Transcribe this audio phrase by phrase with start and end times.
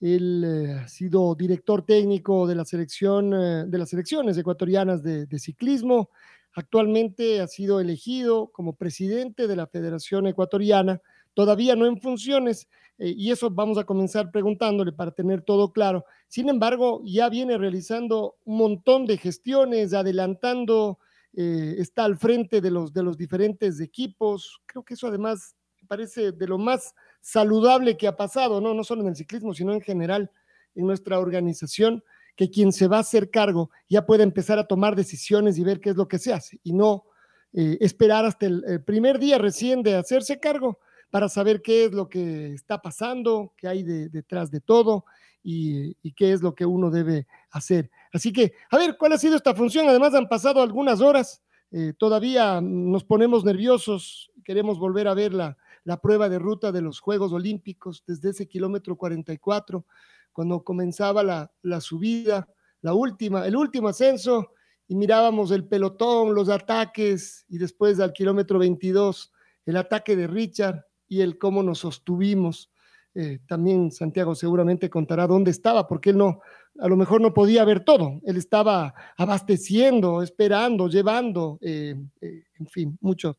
[0.00, 5.38] él eh, ha sido director técnico de la selección eh, de las selecciones ecuatorianas de,
[5.38, 6.10] ciclismo.
[6.54, 11.00] Actualmente ha sido elegido como presidente de la Federación Ecuatoriana,
[11.34, 12.68] todavía no en funciones,
[12.98, 16.04] eh, y eso vamos a comenzar preguntándole para tener todo claro.
[16.28, 20.98] Sin embargo, ya viene realizando un montón de gestiones, adelantando,
[21.34, 24.60] está al frente de los, de diferentes equipos.
[24.66, 25.54] Creo que eso además
[25.86, 28.74] parece de lo más saludable que ha pasado, ¿no?
[28.74, 30.30] no solo en el ciclismo, sino en general
[30.74, 32.02] en nuestra organización,
[32.36, 35.80] que quien se va a hacer cargo ya puede empezar a tomar decisiones y ver
[35.80, 37.04] qué es lo que se hace y no
[37.52, 40.78] eh, esperar hasta el, primer día recién de hacerse cargo
[41.10, 45.04] para saber qué es lo que está pasando, qué hay detrás de todo
[45.42, 47.90] y, qué es lo que uno debe hacer.
[48.12, 49.88] Así que, a ver, ¿cuál ha sido esta función?
[49.88, 55.56] Además, han pasado algunas horas, eh, todavía nos ponemos nerviosos, queremos volver a verla la
[56.00, 59.84] prueba de ruta de los Juegos Olímpicos desde ese kilómetro 44,
[60.32, 62.48] cuando comenzaba la, la subida,
[62.80, 64.52] la última, el último ascenso,
[64.86, 69.32] y mirábamos el pelotón, los ataques, y después al kilómetro 22,
[69.66, 72.70] el ataque de Richard y el cómo nos sostuvimos.
[73.14, 76.40] Eh, también Santiago seguramente contará dónde estaba, porque él no,
[76.78, 78.20] a lo mejor no podía ver todo.
[78.24, 83.36] Él estaba abasteciendo, esperando, llevando, eh, eh, en fin, mucho.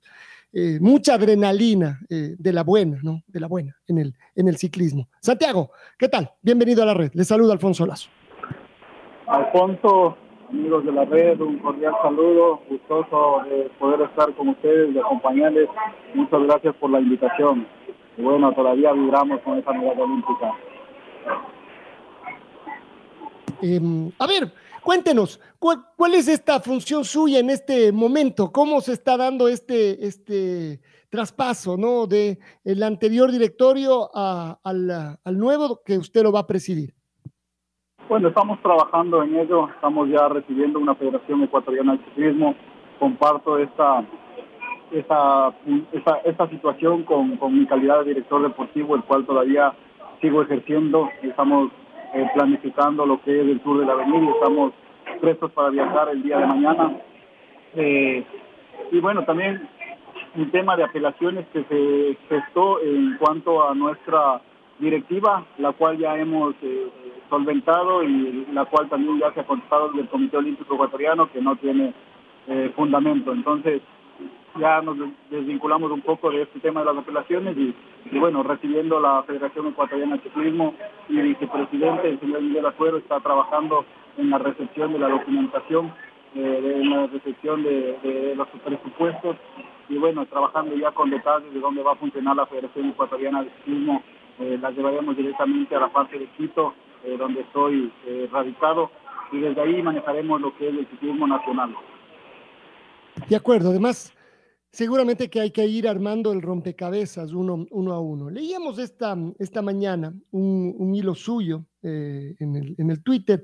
[0.52, 3.22] Eh, mucha adrenalina eh, de la buena, ¿no?
[3.28, 5.08] De la buena en el, en el ciclismo.
[5.22, 6.32] Santiago, ¿qué tal?
[6.42, 7.12] Bienvenido a la red.
[7.14, 8.10] Le saluda Alfonso Lazo.
[9.28, 10.18] Alfonso,
[10.50, 15.70] amigos de la red, un cordial saludo, gustoso de poder estar con ustedes, de acompañarles.
[16.16, 17.68] Muchas gracias por la invitación.
[18.18, 20.52] Bueno, todavía vibramos con esa medalla olímpica.
[23.62, 24.52] Em, a ver,
[24.84, 28.52] Cuéntenos, ¿cuál, es esta función suya en este momento?
[28.52, 30.80] ¿Cómo se está dando este, este
[31.10, 32.08] traspaso ¿no?
[32.08, 36.94] de el anterior directorio al, nuevo que usted lo va a presidir?
[38.08, 42.56] Bueno, estamos trabajando en ello, estamos ya recibiendo una Federación Ecuatoriana de Ciclismo.
[42.98, 44.04] Comparto esta,
[44.92, 45.54] esta,
[46.24, 49.74] esta, situación con, con mi calidad de director deportivo, el cual todavía
[50.22, 51.10] sigo ejerciendo.
[51.22, 51.72] Estamos
[52.14, 54.74] eh, planificando lo que es el Tour de la Avenida estamos
[55.22, 56.98] prestos para viajar el día de mañana.
[57.76, 58.24] Eh,
[58.92, 59.68] y bueno, también
[60.36, 64.42] un tema de apelaciones que se gestó en cuanto a nuestra
[64.80, 66.88] directiva, la cual ya hemos eh,
[67.30, 71.56] solventado y la cual también ya se ha contestado del Comité Olímpico Ecuatoriano que no
[71.58, 71.94] tiene
[72.76, 73.32] fundamento.
[73.32, 73.80] Entonces,
[74.60, 74.98] ya nos
[75.30, 77.74] desvinculamos un poco de este tema de las apelaciones y,
[78.18, 80.74] bueno, recibiendo la Federación Ecuatoriana de Ciclismo
[81.08, 83.86] y vicepresidente, el señor Miguel Acuero, está trabajando
[84.18, 85.94] en la recepción de la documentación,
[86.36, 89.38] eh, en la recepción de, los presupuestos
[89.88, 93.50] y bueno, trabajando ya con detalles de dónde va a funcionar la Federación Ecuatoriana de
[93.58, 94.04] Ciclismo,
[94.40, 97.92] eh, la llevaremos directamente a la parte de Quito, eh, donde estoy
[98.32, 98.92] radicado,
[99.32, 101.76] y desde ahí manejaremos lo que es el ciclismo nacional.
[103.28, 104.14] De acuerdo, además,
[104.72, 108.30] seguramente que hay que ir armando el rompecabezas uno, a uno.
[108.30, 113.44] Leíamos esta, esta mañana un, hilo suyo eh, en, el, en, el, Twitter,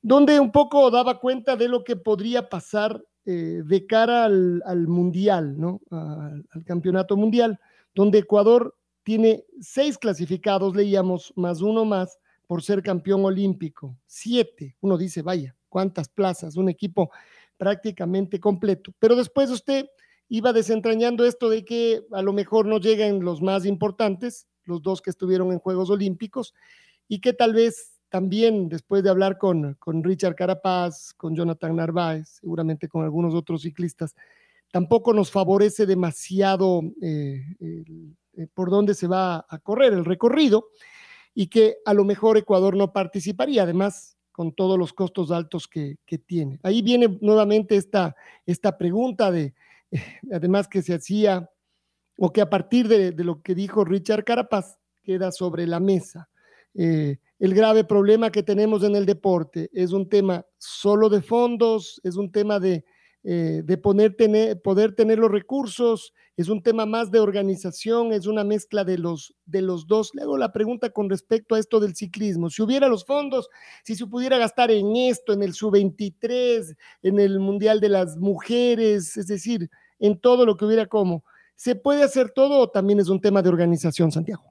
[0.00, 4.88] donde un poco daba cuenta de lo que podría pasar eh, de cara al, al
[4.88, 5.80] Mundial, ¿no?
[5.90, 7.58] al Campeonato Mundial,
[7.94, 13.96] donde Ecuador tiene seis clasificados, leíamos, más uno más por ser campeón olímpico.
[14.06, 14.76] Siete.
[14.80, 17.10] Uno dice, vaya, cuántas plazas, un equipo
[17.56, 18.92] prácticamente completo.
[18.98, 19.86] Pero después usted
[20.32, 25.02] iba desentrañando esto de que a lo mejor no llegan los más importantes, los dos
[25.02, 26.54] que estuvieron en Juegos Olímpicos,
[27.06, 32.38] y que tal vez también después de hablar con, con Richard Carapaz, con Jonathan Narváez,
[32.40, 34.14] seguramente con algunos otros ciclistas,
[34.70, 40.68] tampoco nos favorece demasiado eh, eh, por dónde se va a correr el recorrido
[41.34, 43.64] y que a lo mejor Ecuador no participaría.
[43.64, 46.58] Además, con todos los costos altos que, que tiene.
[46.62, 49.52] Ahí viene nuevamente esta, esta pregunta de,
[50.32, 51.50] además que se hacía
[52.18, 56.28] o que a partir de, lo que dijo Richard Carapaz queda sobre la mesa.
[56.74, 62.00] Eh, el grave problema que tenemos en el deporte es un tema solo de fondos,
[62.04, 62.84] es un tema de,
[63.24, 68.26] eh, de poner, tener, poder tener los recursos, es un tema más de organización, es
[68.26, 70.10] una mezcla de los, de los dos.
[70.14, 72.50] Le hago la pregunta con respecto a esto del ciclismo.
[72.50, 73.48] Si hubiera los fondos,
[73.84, 79.16] si se pudiera gastar en esto, en el sub-23, en el Mundial de las Mujeres,
[79.16, 79.70] es decir,
[80.02, 81.22] en todo lo que hubiera como,
[81.54, 84.42] ¿se puede hacer todo o también es un tema de organización, Santiago?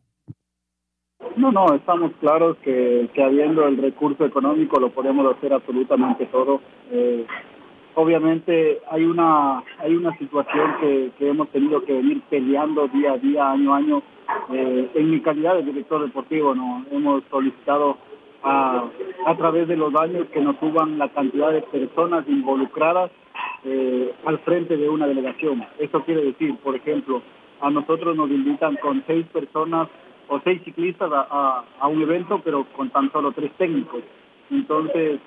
[1.35, 6.61] No, no, estamos claros que, que habiendo el recurso económico lo podemos hacer absolutamente todo.
[6.89, 7.25] Eh,
[7.95, 13.51] obviamente hay una hay una situación que, hemos tenido que venir peleando día a día,
[13.51, 14.03] año a año.
[14.53, 17.97] Eh, en mi calidad de director deportivo, no hemos solicitado
[18.43, 18.85] a,
[19.25, 23.11] a través de los años que nos suban la cantidad de personas involucradas
[23.63, 25.65] eh, al frente de una delegación.
[25.79, 27.21] Eso quiere decir, por ejemplo,
[27.59, 29.87] a nosotros nos invitan con seis personas
[30.27, 34.01] o seis ciclistas a, a un evento, pero con tan solo tres técnicos.
[34.49, 35.19] Entonces,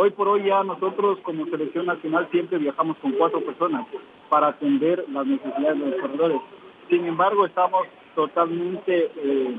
[0.00, 3.84] Hoy por hoy ya nosotros como selección nacional siempre viajamos con cuatro personas
[4.28, 6.40] para atender las necesidades de los corredores.
[6.88, 7.84] Sin embargo, estamos
[8.14, 9.56] totalmente eh,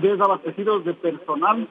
[0.00, 1.66] desabastecidos de personal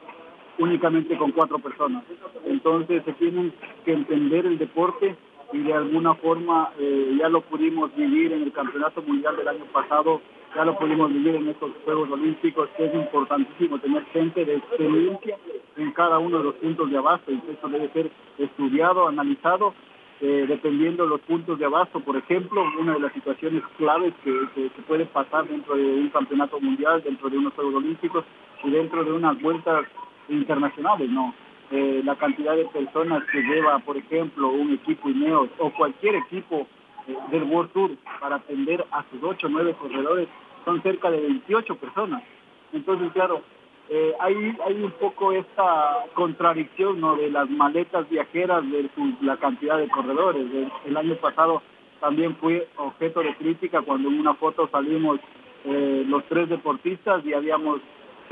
[0.59, 2.03] únicamente con cuatro personas.
[2.45, 3.53] Entonces se tienen
[3.85, 5.15] que entender el deporte
[5.51, 9.65] y de alguna forma eh, ya lo pudimos vivir en el Campeonato Mundial del año
[9.71, 10.21] pasado
[10.55, 15.37] ya lo pudimos vivir en estos Juegos Olímpicos, que es importantísimo tener gente de experiencia
[15.77, 19.73] en cada uno de los puntos de abasto y eso debe ser estudiado, analizado,
[20.21, 21.99] eh, dependiendo de los puntos de abasto.
[22.01, 26.59] Por ejemplo, una de las situaciones claves que, que, puede pasar dentro de un campeonato
[26.59, 28.23] mundial, dentro de unos Juegos Olímpicos
[28.63, 29.85] y dentro de unas vueltas
[30.29, 31.33] internacionales, ¿no?
[31.71, 36.67] Eh, la cantidad de personas que lleva, por ejemplo, un equipo INEOS o cualquier equipo
[37.07, 40.27] eh, del World Tour para atender a sus 8 o 9 corredores
[40.65, 42.21] son cerca de 28 personas.
[42.73, 43.41] Entonces, claro,
[43.89, 44.35] eh, hay,
[44.65, 47.15] hay un poco esta contradicción ¿no?
[47.15, 50.45] de las maletas viajeras versus la cantidad de corredores.
[50.85, 51.61] El, año pasado
[51.99, 55.19] también fue objeto de crítica cuando en una foto salimos
[55.65, 57.81] eh, los tres deportistas y habíamos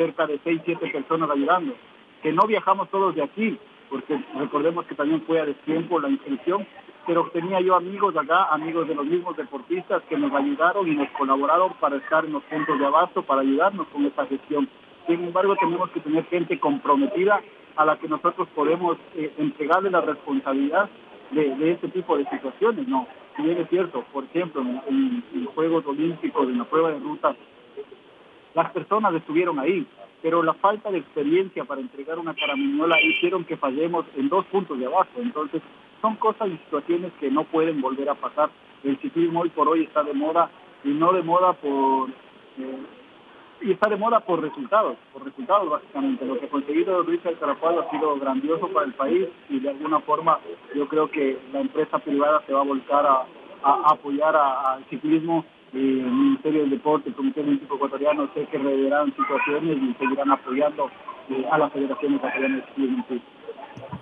[0.01, 1.75] cerca de 6, 7 personas ayudando.
[2.23, 3.57] Que no viajamos todos de aquí,
[3.89, 6.65] porque recordemos que también fue a destiempo la inscripción,
[7.05, 11.09] pero tenía yo amigos acá, amigos de los mismos deportistas que nos ayudaron y nos
[11.11, 14.67] colaboraron para estar en los puntos de abasto, para ayudarnos con esta gestión.
[15.07, 17.41] Sin embargo, tenemos que tener gente comprometida
[17.75, 20.89] a la que nosotros podemos eh, entregarle la responsabilidad
[21.31, 23.07] de, este tipo de situaciones, ¿no?
[23.35, 27.35] Si es cierto, por ejemplo, en, en Juegos Olímpicos, en la prueba de ruta,
[28.53, 29.85] las personas estuvieron ahí,
[30.21, 34.77] pero la falta de experiencia para entregar una caramuñola hicieron que fallemos en dos puntos
[34.77, 35.09] de abajo.
[35.17, 35.61] Entonces,
[36.01, 38.49] son cosas y situaciones que no pueden volver a pasar.
[38.83, 40.49] El ciclismo hoy por hoy está de moda
[40.83, 42.09] y no de moda por...
[42.09, 42.77] Eh,
[43.61, 46.25] y está de moda por resultados, por resultados básicamente.
[46.25, 49.99] Lo que ha conseguido Richard Carapaz ha sido grandioso para el país y de alguna
[49.99, 50.39] forma
[50.75, 53.25] yo creo que la empresa privada se va a volcar a,
[53.63, 59.77] apoyar al ciclismo el Ministerio del Deporte, el Comité Olímpico Ecuatoriano, sé que reverán situaciones
[59.81, 60.89] y seguirán apoyando
[61.29, 63.05] eh, a la Federación Ecuatoriana de Ciclismo.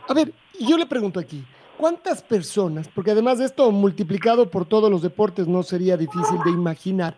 [0.07, 1.43] A ver, yo le pregunto aquí,
[1.77, 6.51] ¿cuántas personas, porque además de esto multiplicado por todos los deportes no sería difícil de
[6.51, 7.15] imaginar,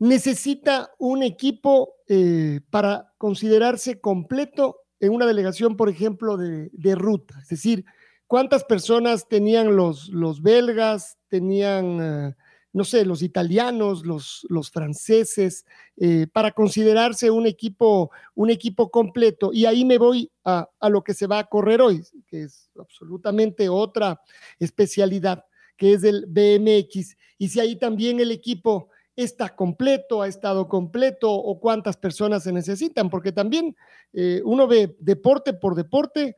[0.00, 7.38] necesita un equipo eh, para considerarse completo en una delegación, por ejemplo, de, de ruta?
[7.40, 7.84] Es decir,
[8.26, 12.34] ¿cuántas personas tenían los, los belgas, tenían...
[12.78, 15.64] Eh, no sé, los italianos, los, franceses,
[15.96, 19.50] eh, para considerarse un equipo, un equipo completo.
[19.52, 23.68] Y ahí me voy a, lo que se va a correr hoy, que es absolutamente
[23.68, 24.20] otra
[24.60, 25.44] especialidad,
[25.76, 27.16] que es el BMX.
[27.38, 32.52] Y si ahí también el equipo está completo, ha estado completo, o cuántas personas se
[32.52, 33.74] necesitan, porque también
[34.12, 36.36] eh, uno ve deporte por deporte.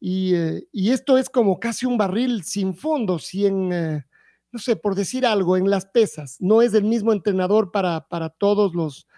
[0.00, 4.04] Y, eh, y, esto es como casi un barril sin fondo, 100,
[4.52, 8.28] no sé, por decir algo, en las pesas, no es el mismo entrenador para, para
[8.28, 9.08] todos los,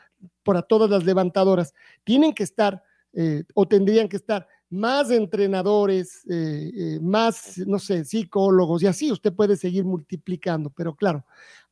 [0.45, 1.75] para todas las levantadoras.
[2.05, 8.05] Tienen que estar eh, o tendrían que estar más entrenadores, eh, eh, más, no sé,
[8.05, 11.25] psicólogos y así usted puede seguir multiplicando, pero claro,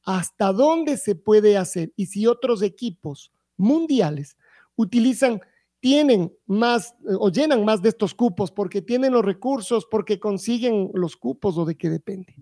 [0.04, 1.92] ¿hasta dónde se puede hacer?
[1.96, 4.36] Y si otros equipos mundiales
[4.76, 5.40] utilizan,
[5.80, 11.16] tienen más o llenan más de estos cupos porque tienen los recursos, porque consiguen los
[11.16, 12.36] cupos o de qué depende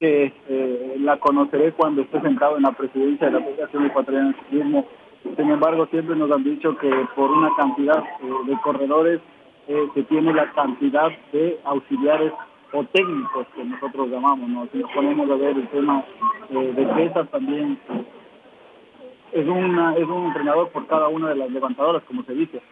[0.00, 4.34] que eh, la conoceré cuando esté sentado en la presidencia de la Federación Ecuatoriana de
[4.38, 4.86] Ciclismo.
[5.36, 9.20] Sin embargo, siempre nos han dicho que por una cantidad eh, de corredores
[9.68, 12.32] eh, se tiene la cantidad de auxiliares
[12.72, 14.66] o técnicos que nosotros llamamos, ¿no?
[14.72, 16.02] Si nos ponemos a ver el tema
[16.50, 17.78] eh, de pesas también,
[19.32, 22.62] es, una, es un entrenador por cada una de las levantadoras, como se dice.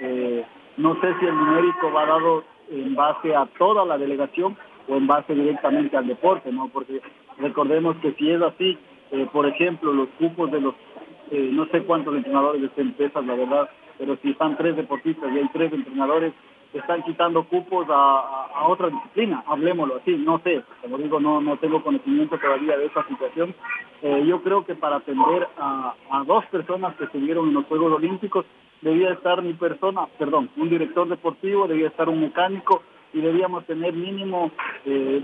[0.00, 0.44] Eh,
[0.78, 4.56] no sé si el numérico va dado en base a toda la delegación
[4.88, 6.68] o en base directamente al deporte, ¿no?
[6.68, 7.00] Porque
[7.38, 8.78] recordemos que si es así,
[9.10, 10.74] eh, por ejemplo, los cupos de los,
[11.30, 13.68] eh, no sé cuántos entrenadores estén pesas, la verdad,
[13.98, 16.32] pero si están tres deportistas y hay tres entrenadores,
[16.72, 21.82] están quitando cupos a, otra disciplina, hablemoslo así, no sé, como digo, no, no tengo
[21.82, 23.54] conocimiento todavía de esa situación.
[24.02, 27.94] Eh, yo creo que para atender a, a dos personas que estuvieron en los Juegos
[27.94, 28.44] Olímpicos,
[28.82, 33.92] debía estar mi persona, perdón, un director deportivo, debía estar un mecánico y debíamos tener
[33.92, 34.50] mínimo
[34.84, 35.22] eh,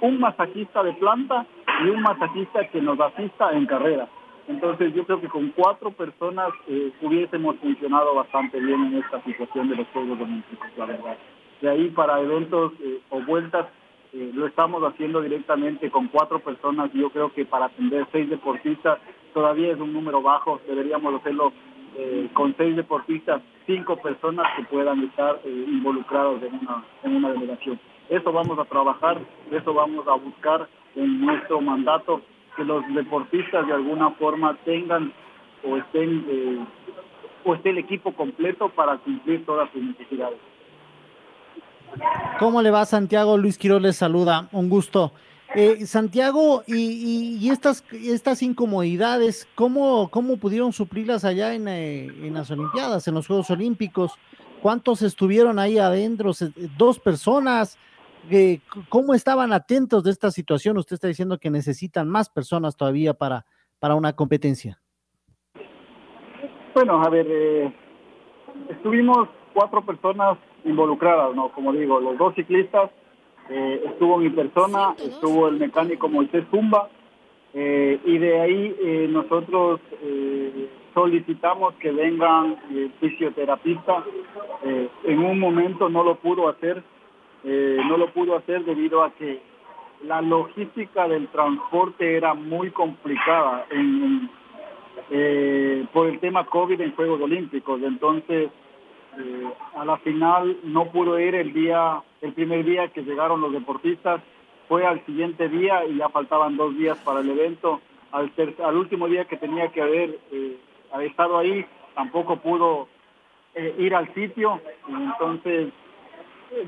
[0.00, 1.46] un masajista de planta
[1.84, 4.08] y un masajista que nos asista en carrera.
[4.48, 9.68] Entonces yo creo que con cuatro personas eh, hubiésemos funcionado bastante bien en esta situación
[9.68, 11.16] de los Juegos Olímpicos, la verdad.
[11.60, 13.66] De ahí para eventos eh, o vueltas
[14.12, 18.98] lo estamos haciendo directamente con cuatro personas yo creo que para atender seis deportistas
[19.32, 21.52] todavía es un número bajo, deberíamos hacerlo
[21.96, 27.30] eh, con seis deportistas, cinco personas que puedan estar eh, involucrados en una, en una
[27.30, 27.78] delegación.
[28.08, 29.20] Eso vamos a trabajar,
[29.52, 32.20] eso vamos a buscar en nuestro mandato,
[32.56, 35.12] que los deportistas de alguna forma tengan
[35.62, 36.58] o estén eh,
[37.44, 40.38] o esté el equipo completo para cumplir todas sus necesidades.
[42.40, 43.36] ¿Cómo le va Santiago?
[43.38, 45.12] Luis Quiroz les saluda, un gusto.
[45.54, 52.50] Eh, Santiago, y, estas, estas incomodidades, ¿cómo, ¿cómo pudieron suplirlas allá en, eh, en, las
[52.52, 54.12] Olimpiadas, en los Juegos Olímpicos?
[54.62, 56.30] ¿Cuántos estuvieron ahí adentro?
[56.76, 57.78] ¿Dos personas?
[58.30, 60.78] Eh, ¿Cómo estaban atentos de esta situación?
[60.78, 63.44] Usted está diciendo que necesitan más personas todavía para,
[63.80, 64.80] para una competencia.
[66.74, 67.26] Bueno, a ver,
[68.68, 71.50] estuvimos cuatro personas involucradas, ¿no?
[71.50, 72.90] Como digo, los dos ciclistas
[73.50, 76.88] eh, estuvo mi persona, estuvo el mecánico Moisés Zumba,
[77.52, 79.80] eh, y de ahí eh, nosotros
[80.94, 82.56] solicitamos que vengan
[83.00, 84.04] fisioterapistas.
[85.04, 86.82] en un momento no lo pudo hacer,
[87.44, 89.40] no lo pudo hacer debido a que
[90.04, 93.66] la logística del transporte era muy complicada
[95.92, 97.80] por el tema COVID en Juegos Olímpicos.
[97.82, 98.50] Entonces,
[99.18, 103.52] eh, a la final no pudo ir el día, el primer día que llegaron los
[103.52, 104.20] deportistas,
[104.68, 107.80] fue al siguiente día y ya faltaban dos días para el evento.
[108.12, 108.32] Al,
[108.64, 110.56] al último día que tenía que haber eh,
[111.00, 111.64] estado ahí,
[111.94, 112.88] tampoco pudo
[113.54, 114.60] eh, ir al sitio.
[114.88, 115.72] Entonces,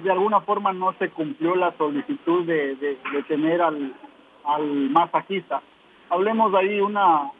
[0.02, 3.92] de alguna forma no se cumplió la solicitud de, de, de tener al,
[4.44, 5.62] al masajista.
[6.10, 7.30] Hablemos de ahí una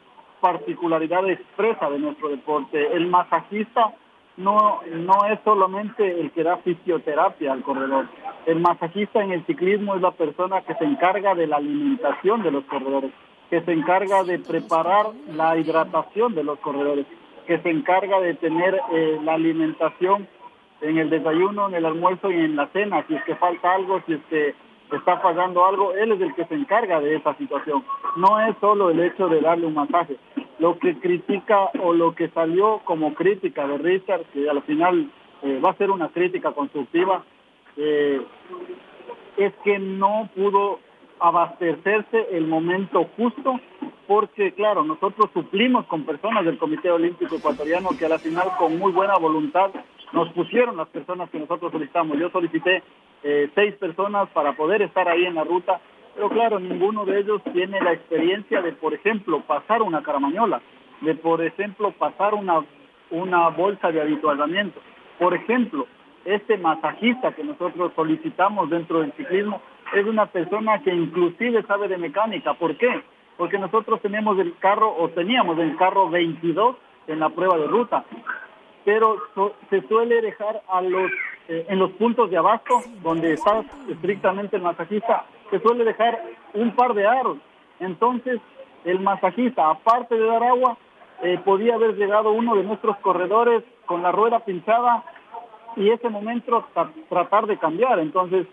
[0.41, 2.93] particularidad expresa de nuestro deporte.
[2.95, 3.93] El masajista
[4.37, 8.07] no, no es solamente el que da fisioterapia al corredor.
[8.45, 12.51] El masajista en el ciclismo es la persona que se encarga de la alimentación de
[12.51, 13.11] los corredores,
[13.49, 17.05] que se encarga de preparar la hidratación de los corredores,
[17.45, 20.27] que se encarga de tener eh, la alimentación
[20.81, 23.05] en el desayuno, en el almuerzo y en la cena.
[23.07, 24.55] Si es que falta algo, si es que
[24.95, 27.83] está fallando algo, él es el que se encarga de esa situación.
[28.17, 30.17] No es solo el hecho de darle un masaje.
[30.59, 35.09] Lo que critica o lo que salió como crítica de Richard, que al final
[35.41, 37.23] eh, va a ser una crítica constructiva,
[37.75, 38.21] eh,
[39.37, 40.79] es que no pudo
[41.19, 43.59] abastecerse el momento justo,
[44.07, 48.77] porque claro, nosotros suplimos con personas del Comité Olímpico Ecuatoriano que a la final con
[48.77, 49.71] muy buena voluntad
[50.11, 52.17] nos pusieron las personas que nosotros solicitamos.
[52.19, 52.83] Yo solicité
[53.23, 55.81] eh, seis personas para poder estar ahí en la ruta,
[56.15, 60.61] pero claro, ninguno de ellos tiene la experiencia de, por ejemplo, pasar una caramañola,
[61.01, 62.63] de, por ejemplo, pasar una,
[63.09, 64.79] una bolsa de habituallamiento.
[65.19, 65.87] Por ejemplo,
[66.25, 69.61] este masajista que nosotros solicitamos dentro del ciclismo
[69.93, 72.53] es una persona que inclusive sabe de mecánica.
[72.53, 73.03] ¿Por qué?
[73.37, 76.75] Porque nosotros tenemos el carro o teníamos el carro 22
[77.07, 78.05] en la prueba de ruta,
[78.85, 79.17] pero
[79.69, 81.11] se suele dejar a los
[81.49, 86.19] eh, en los puntos de abasto, donde está estrictamente el masajista, se suele dejar
[86.55, 87.37] un par de aros.
[87.79, 88.41] Entonces,
[88.85, 90.77] el masajista, aparte de dar agua,
[91.21, 95.03] eh, podía haber llegado uno de nuestros corredores con la rueda pinchada
[95.75, 96.65] y ese momento
[97.07, 97.99] tratar de cambiar.
[97.99, 98.47] Entonces,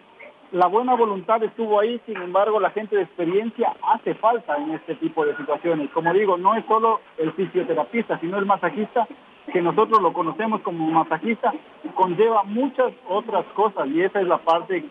[0.53, 4.95] la buena voluntad estuvo ahí, sin embargo, la gente de experiencia hace falta en este
[4.97, 5.89] tipo de situaciones.
[5.93, 9.09] Como digo, no es solo el fisioterapista, sino el masajista
[9.53, 11.53] que nosotros lo conocemos como masajista,
[11.95, 14.85] conlleva muchas otras cosas y esa es la parte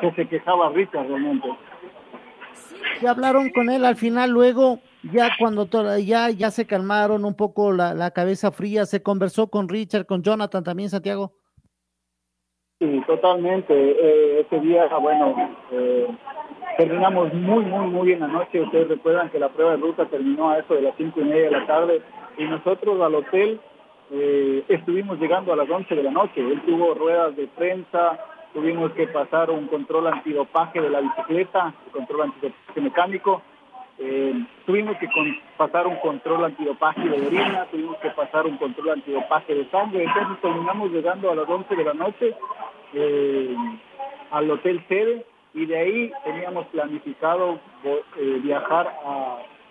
[0.00, 1.48] que se quejaba Richard realmente.
[3.00, 4.80] ¿Qué hablaron con él al final luego?
[5.12, 10.06] Ya cuando ya, ya se calmaron un poco la, cabeza fría, se conversó con Richard,
[10.06, 11.32] con Jonathan también, Santiago.
[12.78, 13.74] Sí, totalmente.
[13.74, 15.34] Eh, ese día, bueno,
[15.72, 16.06] eh,
[16.78, 18.60] terminamos muy, muy, muy bien la noche.
[18.60, 21.44] Ustedes recuerdan que la prueba de ruta terminó a eso de las cinco y media
[21.44, 22.02] de la tarde
[22.38, 23.60] y nosotros al hotel
[24.10, 26.40] eh, estuvimos llegando a las 11 de la noche.
[26.40, 28.18] Él tuvo ruedas de prensa,
[28.52, 33.42] tuvimos que pasar un control antidopaje de la bicicleta, control antidopaje mecánico.
[33.98, 34.34] Eh,
[34.66, 35.08] tuvimos que
[35.56, 40.40] pasar un control antidopaje de orina, tuvimos que pasar un control antidopaje de sangre, entonces
[40.40, 42.34] terminamos llegando a las 11 de la noche
[42.92, 43.56] eh,
[44.32, 48.92] al hotel sede y de ahí teníamos planificado eh, viajar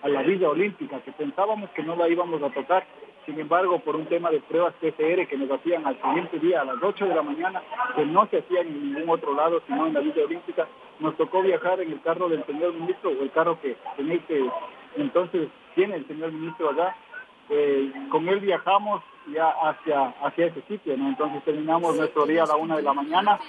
[0.01, 2.85] a la Villa Olímpica, que pensábamos que no la íbamos a tocar,
[3.25, 6.65] sin embargo, por un tema de pruebas PCR que nos hacían al siguiente día a
[6.65, 7.61] las 8 de la mañana,
[7.95, 10.67] que no se hacían en ningún otro lado, sino en la Villa Olímpica,
[10.99, 14.49] nos tocó viajar en el carro del señor ministro, o el carro que tenéis que
[14.97, 16.95] entonces tiene el señor ministro allá.
[17.49, 21.09] Eh, con él viajamos ya hacia, hacia ese sitio, ¿no?
[21.09, 23.39] Entonces terminamos nuestro día a la una de la mañana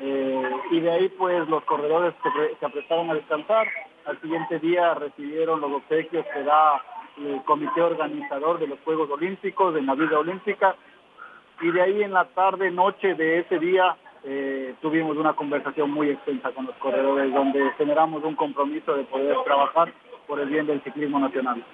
[0.00, 3.68] eh, y de ahí pues los corredores se, se aprestaron a descansar.
[4.04, 6.82] Al siguiente día recibieron los obsequios que da
[7.18, 10.76] el comité organizador de los Juegos Olímpicos, de la vida olímpica,
[11.60, 16.10] y de ahí en la tarde, noche de ese día, eh, tuvimos una conversación muy
[16.10, 19.92] extensa con los corredores, donde generamos un compromiso de poder trabajar
[20.26, 21.64] por el bien del ciclismo nacional.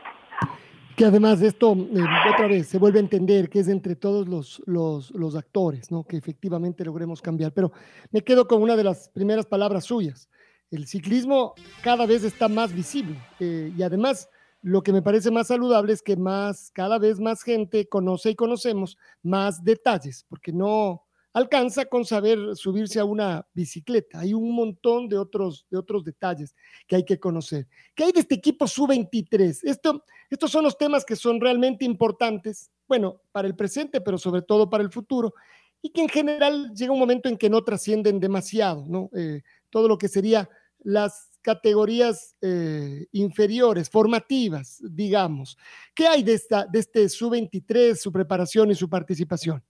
[0.97, 4.29] Que además de esto, eh, otra vez, se vuelve a entender que es entre todos
[4.29, 6.05] los, los, los, actores, ¿no?
[6.05, 7.53] Que efectivamente logremos cambiar.
[7.53, 7.73] Pero
[8.11, 10.29] me quedo con una de las primeras palabras suyas.
[10.71, 14.29] El ciclismo cada vez está más visible eh, y además
[14.62, 18.35] lo que me parece más saludable es que más, cada vez más gente conoce y
[18.37, 24.21] conocemos más detalles, porque no alcanza con saber subirse a una bicicleta.
[24.21, 26.54] Hay un montón de otros, de otros detalles
[26.87, 27.66] que hay que conocer.
[27.95, 29.61] ¿Qué hay de este equipo sub-23?
[29.62, 34.42] Esto, estos son los temas que son realmente importantes, bueno, para el presente, pero sobre
[34.42, 35.35] todo para el futuro,
[35.81, 39.11] y que en general llega un momento en que no trascienden demasiado, ¿no?
[39.16, 40.49] Eh, todo lo que sería
[40.85, 45.59] las categorías eh, inferiores, formativas, digamos.
[45.95, 49.62] ¿Qué hay de, esta, de este sub-23, su preparación y su participación?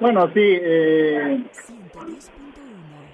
[0.00, 1.44] Bueno, sí, eh,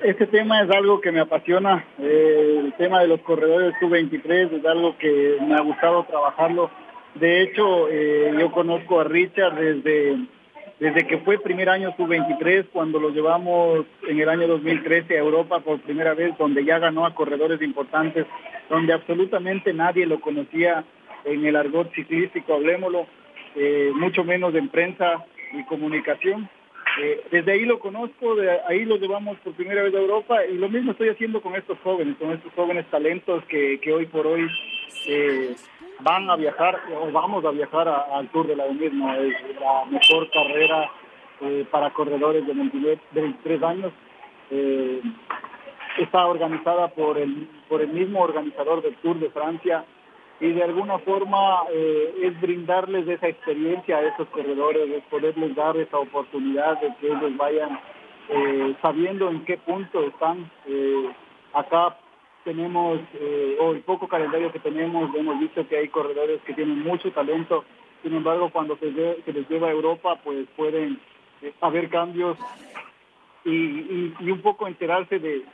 [0.02, 4.64] este tema es algo que me apasiona, eh, el tema de los corredores sub-23 es
[4.64, 6.70] algo que me ha gustado trabajarlo.
[7.14, 10.18] De hecho, eh, yo conozco a Richard desde
[10.80, 15.60] desde que fue primer año sub-23, cuando lo llevamos en el año 2013 a Europa
[15.60, 18.26] por primera vez, donde ya ganó a corredores importantes,
[18.70, 20.84] donde absolutamente nadie lo conocía
[21.24, 23.06] en el argot ciclístico, hablemoslo,
[23.56, 26.48] eh, mucho menos en prensa y comunicación.
[27.00, 28.36] Eh, desde ahí lo conozco,
[28.66, 31.78] ahí lo llevamos por primera vez a Europa y lo mismo estoy haciendo con estos
[31.80, 34.48] jóvenes, con estos jóvenes talentos que, que hoy por hoy
[35.08, 35.54] eh,
[36.00, 40.30] van a viajar o vamos a viajar al Tour de la mismo Es la mejor
[40.30, 40.90] carrera
[41.40, 43.92] eh, para corredores de, 23 años.
[44.50, 45.02] Eh,
[45.98, 49.84] está organizada por el, por el mismo organizador del Tour de Francia
[50.40, 55.76] y de alguna forma eh, es brindarles esa experiencia a esos corredores, es poderles dar
[55.76, 57.78] esa oportunidad de que ellos vayan
[58.82, 60.50] sabiendo en qué punto están.
[61.54, 61.96] acá
[62.48, 66.82] tenemos, eh, o el poco calendario que tenemos, hemos visto que hay corredores que tienen
[66.82, 67.62] mucho talento,
[68.02, 70.98] sin embargo cuando se, les lleva a Europa pues pueden
[71.42, 72.38] eh, haber cambios
[73.44, 75.44] y, un poco enterarse de,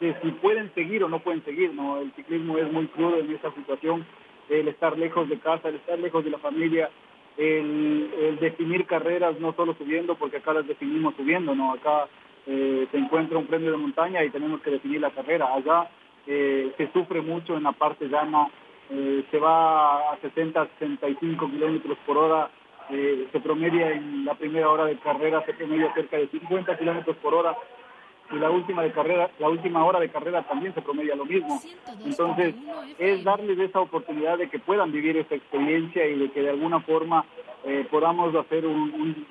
[0.00, 2.00] si pueden seguir o no pueden seguir, ¿no?
[2.00, 4.04] El ciclismo es muy crudo en esta situación,
[4.48, 6.90] el estar lejos de casa, el estar lejos de la familia,
[7.36, 11.72] el, el definir carreras no solo subiendo, porque acá las definimos subiendo, ¿no?
[11.72, 12.08] Acá
[12.46, 15.54] eh, se encuentra un premio de montaña y tenemos que definir la carrera.
[15.54, 15.88] Allá
[16.26, 18.48] eh, se sufre mucho en la parte llana,
[18.90, 22.50] eh, se va a 60, 65 kilómetros por hora,
[22.90, 27.32] se promedia en la primera hora de carrera, se promedia cerca de 50 kilómetros por
[27.32, 27.56] hora
[28.30, 31.60] y la última de carrera, la última hora de carrera también se promedia lo mismo.
[32.04, 32.54] Entonces,
[32.98, 36.80] es darles esa oportunidad de que puedan vivir esa experiencia y de que de alguna
[36.80, 37.24] forma
[37.66, 39.26] eh, podamos hacer un,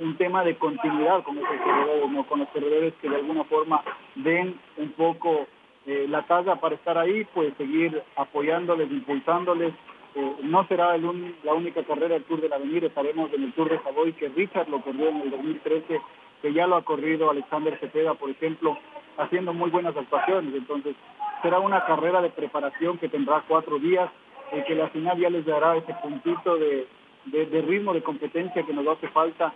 [0.00, 3.82] un, tema de continuidad con esos corredores, con los corredores que de alguna forma
[4.16, 5.46] den un poco
[5.86, 9.72] eh, la talla para estar ahí, pues seguir apoyándoles, impulsándoles.
[10.16, 13.52] Eh, no será el la única carrera del Tour de la Avenida, estaremos en el
[13.52, 16.00] Tour de Savoy, que Richard lo corrió en el 2013
[16.42, 18.76] que ya lo ha corrido Alexander Cepeda, por ejemplo,
[19.16, 20.54] haciendo muy buenas actuaciones.
[20.54, 20.94] Entonces,
[21.42, 24.10] será una carrera de preparación que tendrá cuatro días
[24.52, 26.86] y que la final ya les dará ese puntito de,
[27.32, 29.52] ritmo de competencia que nos hace falta.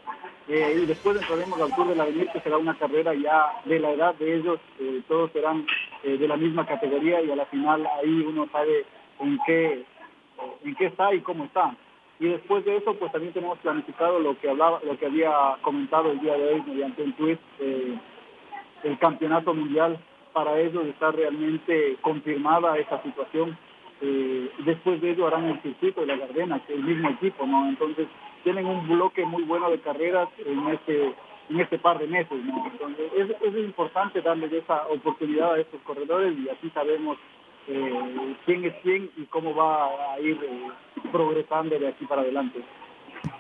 [0.49, 3.79] Eh, y después entraremos al Tour de la Avenida, que será una carrera ya de
[3.79, 5.65] la edad de ellos, eh, todos serán
[6.03, 8.85] eh, de la misma categoría y a la final ahí uno sabe
[9.21, 9.85] en qué,
[10.65, 11.77] en qué está y cómo está.
[12.19, 15.31] Y después de eso, pues también tenemos planificado lo que hablaba, lo que había
[15.63, 17.39] comentado el día de hoy mediante un tweet,
[18.83, 19.99] el campeonato mundial.
[20.33, 23.57] Para ellos está realmente confirmada esa situación.
[24.03, 27.47] Eh, después de ello harán el circuito de la Gardena, que es el mismo equipo,
[27.47, 27.69] ¿no?
[27.69, 28.09] Entonces
[28.45, 31.15] tienen un bloque muy bueno de carreras en este
[31.51, 32.67] en este par de meses, ¿no?
[32.71, 37.19] Entonces es, es importante darles esa oportunidad a estos corredores y así sabemos
[37.69, 40.71] eh, quién es quién y cómo va a ir eh,
[41.13, 42.61] progresando de aquí para adelante.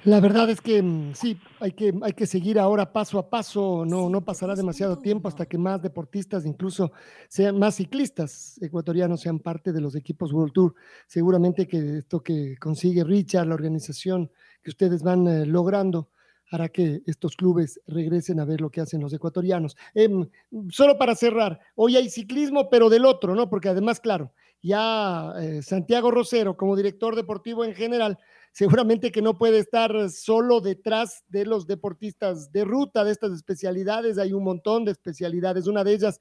[0.05, 3.85] La verdad es que mm, sí, hay que, hay que seguir ahora paso a paso,
[3.87, 6.93] no, no pasará demasiado tiempo hasta que más deportistas, incluso
[7.29, 10.75] sean más ciclistas ecuatorianos, sean parte de los equipos World Tour.
[11.07, 14.31] Seguramente que esto que consigue Richard, la organización
[14.62, 16.09] que ustedes van eh, logrando,
[16.51, 19.77] hará que estos clubes regresen a ver lo que hacen los ecuatorianos.
[19.95, 20.29] Em,
[20.71, 23.49] solo para cerrar, hoy hay ciclismo, pero del otro, ¿no?
[23.49, 28.19] Porque además, claro, ya eh, Santiago Rosero, como director deportivo en general,
[28.53, 34.19] seguramente que no puede estar solo detrás de los deportistas de ruta, de estas especialidades.
[34.19, 35.67] Hay un montón de especialidades.
[35.67, 36.21] Una de ellas,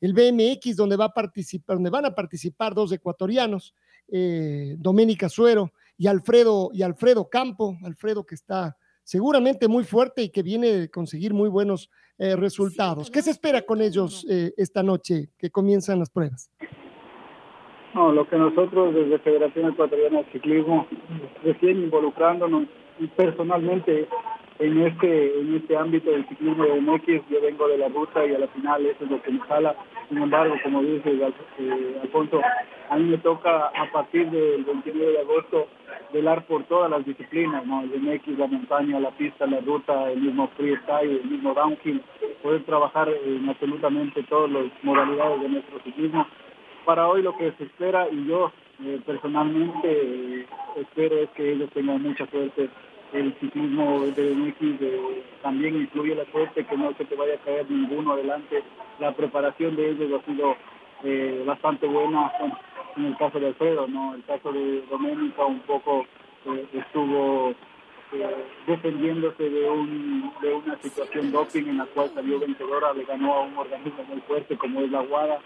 [0.00, 3.74] el BMX, donde, va a participar, donde van a participar dos ecuatorianos,
[4.08, 10.28] eh, Doménica Suero y Alfredo, y Alfredo Campo, Alfredo que está seguramente muy fuerte y
[10.30, 13.10] que viene de conseguir muy buenos eh, resultados.
[13.10, 16.50] ¿Qué se espera con ellos eh, esta noche que comienzan las pruebas?
[17.94, 20.86] No, lo que nosotros desde Federación Ecuatoriana de Ciclismo,
[21.42, 22.64] recién involucrándonos
[23.16, 24.06] personalmente
[24.60, 28.34] en este en este ámbito del ciclismo de MX, yo vengo de la ruta y
[28.34, 29.74] a la final eso es lo que me jala.
[30.08, 31.10] Sin embargo, como dice
[31.58, 32.40] eh, Alfonso,
[32.90, 35.68] a mí me toca a partir del 29 de agosto
[36.12, 37.82] velar por todas las disciplinas, ¿no?
[37.82, 42.02] El MX, la montaña, la pista, la ruta, el mismo freestyle, el mismo downhill,
[42.42, 46.26] poder trabajar en absolutamente todas las modalidades de nuestro ciclismo.
[46.84, 51.70] Para hoy lo que se espera y yo eh, personalmente eh, espero es que ellos
[51.72, 52.68] tengan mucha suerte.
[53.12, 57.68] El ciclismo de MX también incluye la suerte que no se te vaya a caer
[57.68, 58.62] ninguno adelante.
[59.00, 60.56] La preparación de ellos ha sido
[61.02, 62.32] eh, bastante buena
[62.96, 64.14] en el caso de Alfredo, ¿no?
[64.14, 66.06] El caso de Doménica un poco
[66.72, 67.52] estuvo
[68.66, 69.60] defendiéndose de,
[70.42, 74.20] de una situación doping en la cual salió vencedora, le ganó a un organismo muy
[74.22, 75.40] fuerte como es la Guada.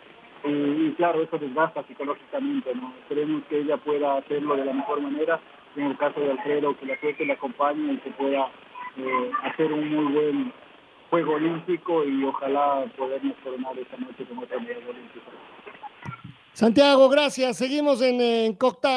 [0.50, 2.92] Y claro, eso desgasta psicológicamente, ¿no?
[3.00, 5.40] Esperemos que ella pueda hacerlo de la mejor manera.
[5.76, 8.48] En el caso de Alfredo, que la suerte le acompañe y que pueda
[8.96, 10.52] eh, hacer un muy buen
[11.11, 15.30] juego olímpico y ojalá podernos coronar esta noche con otra medalla olímpica.
[16.52, 17.57] Santiago, gracias.
[17.57, 18.57] Seguimos en, en,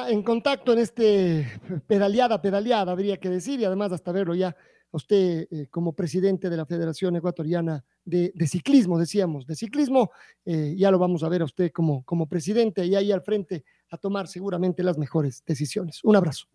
[0.10, 1.48] en, contacto en este
[1.88, 4.56] pedaleada, pedaleada, habría que decir, y además hasta verlo ya
[4.92, 10.12] usted eh, como presidente de la Federación Ecuatoriana de, de Ciclismo, decíamos, de ciclismo,
[10.46, 13.64] eh, ya lo vamos a ver a usted como, como presidente y ahí al frente
[13.92, 16.00] a tomar seguramente las mejores decisiones.
[16.04, 16.48] Un abrazo.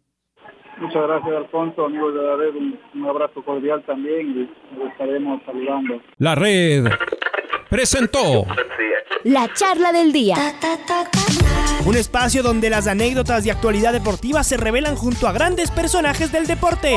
[0.80, 1.84] Muchas gracias, Alfonso.
[1.84, 6.00] Amigos de la red, un, un abrazo cordial también y nos estaremos saludando.
[6.18, 6.86] La red
[7.68, 8.46] presentó
[9.24, 10.36] la charla del día.
[11.86, 16.46] Un espacio donde las anécdotas de actualidad deportiva se revelan junto a grandes personajes del
[16.46, 16.96] deporte.